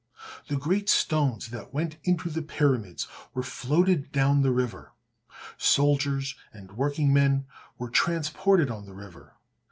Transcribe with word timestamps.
The 0.47 0.55
great 0.57 0.89
stones 0.89 1.49
that 1.49 1.75
went 1.75 1.97
into 2.03 2.31
the 2.31 2.41
pyramids 2.41 3.07
were 3.35 3.43
floated 3.43 4.11
down 4.11 4.41
the 4.41 4.49
river. 4.49 4.93
Soldiers 5.59 6.33
and 6.51 6.71
workingmen 6.71 7.45
were 7.77 7.91
transported 7.91 8.71
on 8.71 8.87
the 8.87 8.93
river. 8.95 9.35